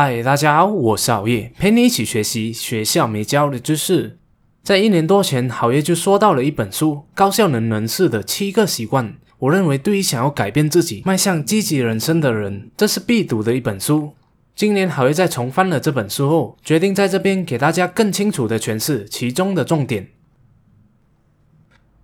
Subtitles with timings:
[0.00, 4.16] 嗨，大家好，我是熬夜，陪你一起学习学校没教的知识。
[4.62, 9.08] 在一年多前，好夜就说到了一本书《高效能人士的七个习惯》。
[9.40, 14.12] 我认为，对于想要改变自己、迈向积极人生的人，这是必读的一本书。
[14.54, 20.10] 今年好夜在重翻了这本书后，决定在这边给大家更清楚的诠释其中的重点。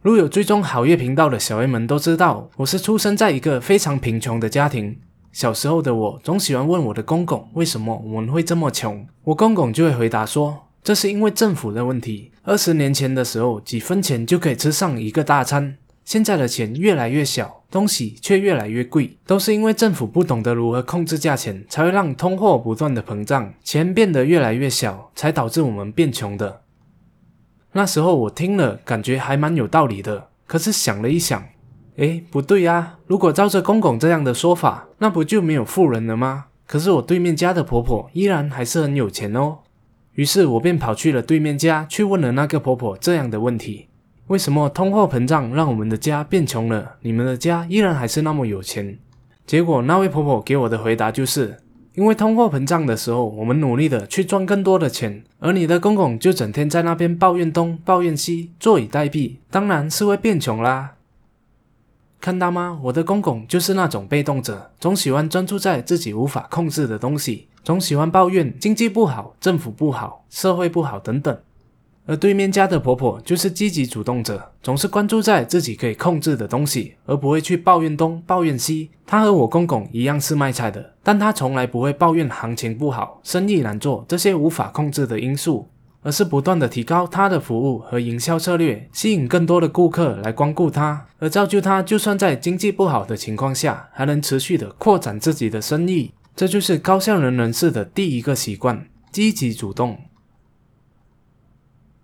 [0.02, 4.96] 如有追踪好月频道的小 A 们都知道，我是出生在一个非常贫穷的家庭。
[5.34, 9.04] 小时候的我总喜欢问我的公公，为什么我们会这么穷？
[9.24, 12.30] 我公公就会回答说，这是因为政府的问题。
[12.44, 26.60] 二十年前的时候，几分钱就可以吃上一个大餐，现在的钱越来越小，东西却越来越贵，都是因为政府不懂得如何控制价钱，才会让通货不断的膨胀，钱变得越来越小，才导致我们变穷的。
[27.72, 31.44] 那时候我听了，感觉还蛮有道理的，可是想了一想。
[31.96, 32.96] 诶，不对呀！
[33.06, 36.46] 如果照着公公这样的说法，那不就没有富人了吗？
[36.66, 39.58] 可是我对面家的婆婆依然还是很有钱哦。
[40.14, 43.86] 于是我便跑去了对面家，去问了那个婆婆这样的问题：
[44.26, 48.98] 为什么通货膨胀让我们的家变穷了，你们的家依然还是那么有钱？
[49.46, 51.58] 结果那位婆婆给我的回答就是：
[51.94, 60.94] 因为通货膨胀的时候，我们努力的去赚更多的钱，而你的公公就整天在那边抱怨东抱怨西，坐以待毙，当然是会变穷啦。
[62.24, 62.80] 看到吗？
[62.82, 71.38] 我的公公就是那种被动者，总喜欢专注在自己无法控制的东西，总喜欢抱怨经济不好、政府不好、社会不好等等。
[72.06, 78.88] 而对面家的婆婆就是积极主动者，总是关注在自己可以控制的东西，而不会去抱怨东抱怨西。
[79.04, 85.68] 她和我公公一样是卖菜的，但她从来不会抱怨行情不好、生意难做这些无法控制的因素。
[86.04, 96.12] 而是不断的提高他的服务和营销策略，吸引更多的顾客来光顾他，而造就他就算在经济不好的情况下，还能持续的扩展自己的生意。
[96.36, 99.98] 这就是高效能人士的第一个习惯：积极主动。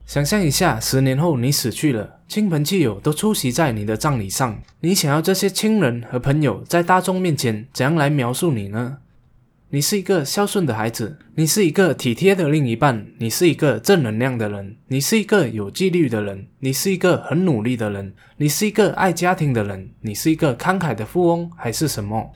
[0.07, 8.99] 想象一下，十年后你死去了，亲朋戚友都出席在你的葬礼上，你想要这些亲人和朋友在大众面前怎样来描述你呢？
[9.73, 22.33] 你是一个孝顺的孩子，你是一个体贴的另一半，你是一个正能量的人，你是一个有纪律的人，你是一个很努力的人，你是一个爱家庭的人，你是一个慷慨的富翁，还是什么？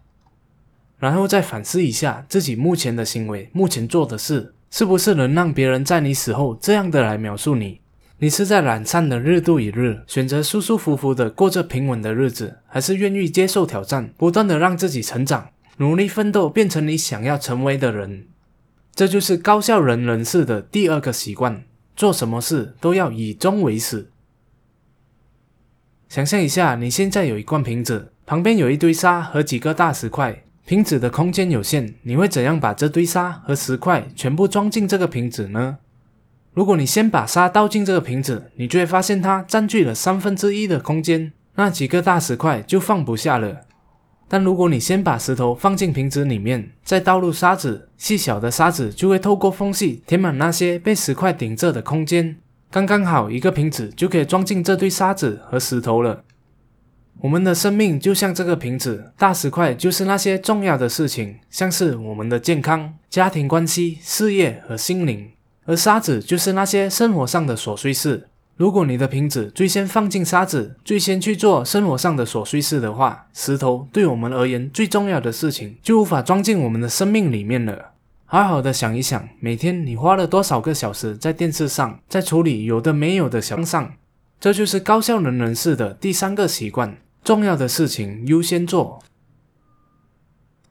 [1.00, 7.80] 然后再反思一下自己目前的行为，目前做的事，是不是能让别人在你死后这样的来描述你？
[8.18, 15.48] 你是在懒散的日度一日，选择舒舒服服的过着平稳的日子，还是愿意接受挑战，不断的让自己成长？
[15.78, 18.26] 努力奋斗，变成你想要成为的人，
[18.94, 21.64] 这就是高效人人士的第二个习惯。
[21.96, 24.10] 做什么事都要以终为始。
[26.08, 35.78] 想象一下，你现在有一罐瓶子，旁边有一堆沙和几个大石块，瓶子的空间有限，你会怎样把这堆沙和石块全部装进这个瓶子呢？
[36.52, 43.66] 如果你先把沙倒进这个瓶子，你就会发现它占据了三分之一的空间，那几个大石块就放不下了。
[44.28, 52.36] 但如果你先把石头放进瓶子里面，再倒入沙子，细小的沙子就会透过缝隙填满那些被石块顶着的空间，
[52.70, 56.24] 刚刚好一个瓶子就可以装进这堆沙子和石头了。
[57.20, 65.30] 我们的生命就像这个瓶子，大石块就是那些重要的事情，像是我们的健康、家庭关系、事业和心灵，
[65.64, 68.28] 而沙子就是那些生活上的琐碎事。
[68.56, 77.94] 如果你的瓶子最先放进沙子，最先去做生活上的琐碎事的话，石头对我们而言最重要的事情就无法装进我们的生命里面了。
[78.26, 83.94] 好好的想一想，每天你花了多少个小时在电视上，在处理有的没有的小上？
[84.38, 89.02] 这就是高效能人士的第三个习惯：重要的事情优先做。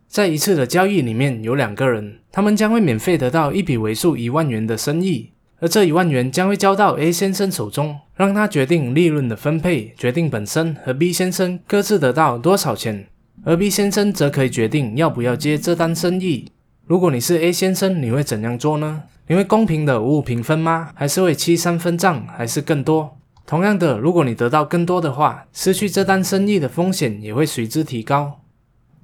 [0.08, 5.32] 在一次的交易里面，有两个人，他们将会免费得到一笔为数一万元的生意。
[5.60, 13.08] 而这一万元将会交到 A 先生手中，让他决定利润的分配，决定本身和 B 先生各自得到多少钱。
[13.46, 16.52] 而 B 先生则可以决定要不要接这单生意。
[16.86, 19.04] 如果你是 A 先生，你会怎样做呢？
[19.28, 20.90] 你会公平的五五平分吗？
[20.94, 23.18] 还是会七三分账，还是更多？
[23.46, 28.43] 同样的，如果你得到更多的话，失去这单生意的风险也会随之提高。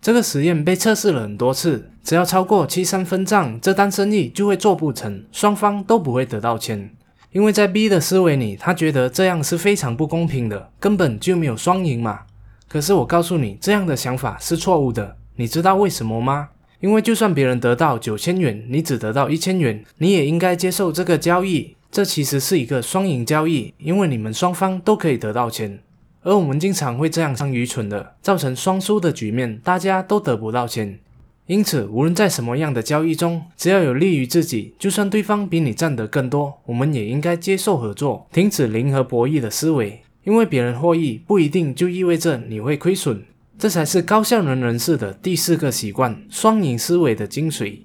[0.01, 6.89] 这个实验被测试了很多次，只要超过七三分账，这单生意就会做不成，双方都不会得到钱。
[7.31, 12.21] 因为在 B 的思维里，他觉得这样是非常不公平的，根本就没有双赢嘛。
[12.67, 15.17] 可是我告诉你，这样的想法是错误的。
[15.35, 16.49] 你知道为什么吗？
[16.79, 21.75] 因为就算别人得到九千元，你只得到一千元，你也应该接受这个交易。
[21.91, 25.79] 这其实是一个双赢交易，因为你们双方都可以得到钱。
[26.21, 30.99] 而我们经常会这样，像愚蠢的造成双输的局面，大家都得不到钱。
[31.47, 40.01] 因此，无论在什么样的交易中，只要有利于自己，就算对方比你占得更多，我们也应该接受合作，停止零和博弈的思维。
[40.25, 43.23] 因为别人获益不一定就意味着你会亏损，
[43.57, 47.79] 这才是高效能人士的第四个习惯——双赢思维的精髓。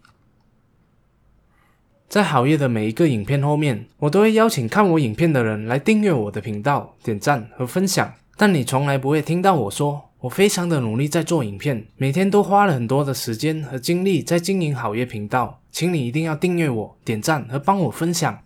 [2.08, 10.10] 在好业的每一个影片后面，我都会邀请看我影片的人来订阅我的频道、点赞和分享，但你从来不会听到我说。
[10.20, 18.38] 我非常的努力在做影片，每天都花了很多的时间和精力在经营好业频道，请你一定要订阅我、点赞和帮我分享。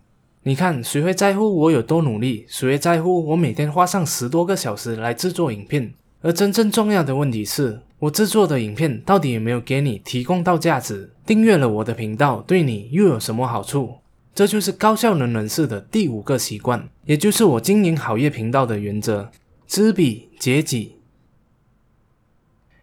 [0.43, 2.45] 你看，谁会在乎我有多努力？
[2.49, 5.95] 谁会在乎我每天花上十多个小时来制作影片？
[6.21, 11.13] 而真正重要的问题是，我制作的影片到底有没有给你提供到价值？
[11.25, 13.99] 订阅了我的频道，对你又有什么好处？
[14.35, 19.31] 这就是高效能人士的第五个习惯，也就是我经营好业频道的原则：
[19.69, 20.97] 知彼解己。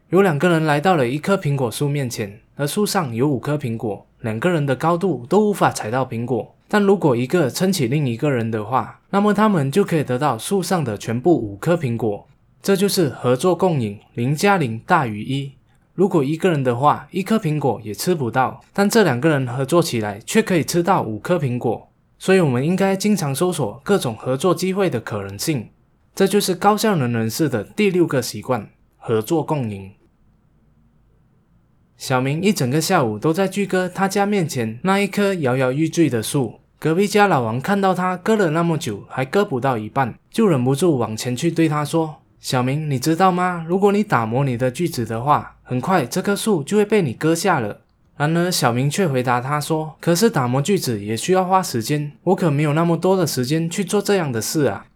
[0.10, 6.56] 有两个人来到了一棵苹果树面前，而树上有五颗苹果，两个人的高度都无法踩到苹果。
[6.68, 12.28] 但如果一个撑起另一个人的话，那么他们就可以得到树上的全部五颗苹果。
[12.62, 15.54] 这就是合作共赢，零加零大于一。
[15.96, 21.90] 如果一个人的话，一颗苹果也吃不到，但这两个人合作起来却可以吃到五颗苹果。
[22.20, 25.70] 所以，我们应该经常搜索各种合作机会的可能性。
[26.16, 28.70] 这就是高效能人士的第六个习惯。
[29.08, 29.92] 合作共赢。
[31.96, 36.62] 小明一整个下午都在锯割他家面前那一棵摇摇欲坠的树。
[36.80, 43.64] 隔壁家老王看到他割了那么久还割不到一半，就忍不住往前去对他说：“小明，你知道吗？
[43.68, 47.82] 如果你打磨你的锯子的话，很快这棵树就会被你割下了。”
[48.18, 54.88] 然而小明却回答他说：“可是打磨锯子也需要花时间，我可没有那么多的时间去做这样的事啊。”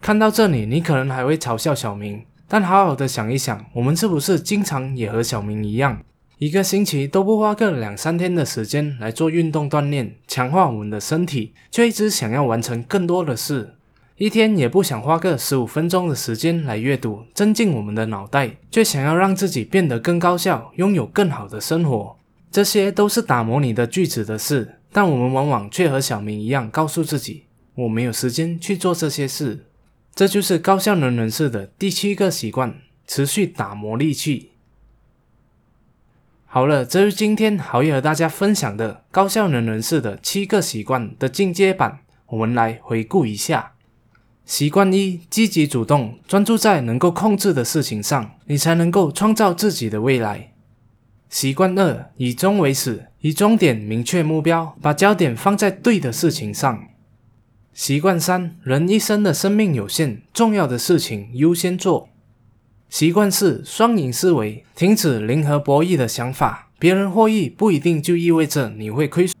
[0.00, 2.24] 看到这里，你可能还会嘲笑小明。
[2.48, 6.00] 但好好的想一想，我们是不是经常也和小明一样，
[6.38, 13.74] 一个星期都不花个两三天的时间来做运动锻炼，强化我们的身体，却一直想要完成更多的事；
[14.16, 22.16] 一天也不想花个十五分钟的时间来阅读，增进我们的脑袋，却想要让自己变得更高效，拥有更好的生活。
[22.52, 29.65] 这些都是打磨你的句子的事，但我们往往却和小明一样，告诉自己我没有时间去做这些事。
[30.16, 34.52] 这就是高效能人士的第七个习惯：持续打磨利器。
[36.46, 41.98] 好了，这是今天豪爷和大家分享的高效能人士的七个习惯的进阶版。
[42.28, 43.72] 我们来回顾一下：
[44.46, 50.54] 习惯一，积极主动，专注在能够控制的事情上，你才能够创造自己的未来。
[51.28, 56.88] 习惯二，以终为始，以终点明确目标，把焦点放在对的事情上。
[57.76, 62.08] 习惯三：人一生的生命有限，重要的事情优先做。
[62.88, 66.70] 习惯四：双赢思维，停止零和博弈的想法。
[66.78, 69.36] 别人获益不一定就意味着你会亏损。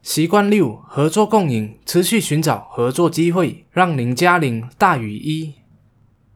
[0.00, 5.54] 习惯六：合作共赢，持续寻找合作机会，让零加零大于一。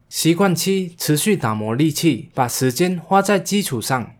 [0.09, 4.11] 习惯七：持续打磨利器，把时间花在基础上。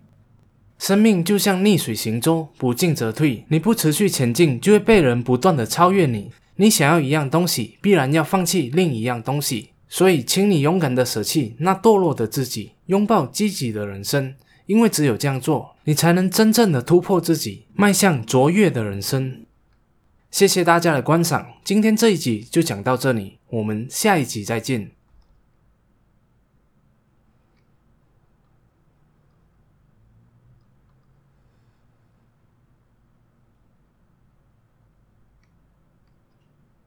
[0.80, 3.44] 生命就像逆水行舟，不进则退。
[3.50, 6.32] 你不持续前进，就会被人不断的超越你。
[6.56, 14.36] 你想要一样东西，必然要放弃另一样东西，所以，请你勇敢的舍弃那堕落的自己，拥抱积极的人生，
[14.68, 19.46] 因为只有这样做，你才能真正的突破自己，迈向卓越的人生。
[20.30, 24.92] 谢谢大家的观赏，今天这一集就讲到这里，我们下一集再见。